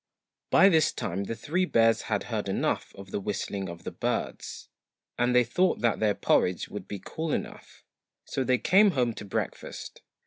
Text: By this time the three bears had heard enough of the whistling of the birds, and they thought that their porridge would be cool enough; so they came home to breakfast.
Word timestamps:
By 0.49 0.67
this 0.67 0.91
time 0.91 1.25
the 1.25 1.35
three 1.35 1.65
bears 1.65 2.01
had 2.09 2.23
heard 2.23 2.49
enough 2.49 2.91
of 2.95 3.11
the 3.11 3.19
whistling 3.19 3.69
of 3.69 3.83
the 3.83 3.91
birds, 3.91 4.67
and 5.19 5.35
they 5.35 5.43
thought 5.43 5.81
that 5.81 5.99
their 5.99 6.15
porridge 6.15 6.69
would 6.69 6.87
be 6.87 6.97
cool 6.97 7.31
enough; 7.31 7.83
so 8.25 8.43
they 8.43 8.57
came 8.57 8.93
home 8.97 9.13
to 9.13 9.25
breakfast. 9.25 10.01